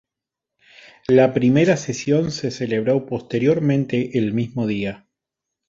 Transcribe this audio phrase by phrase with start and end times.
[1.09, 5.05] La primera sesión se celebró posteriormente el mismo día.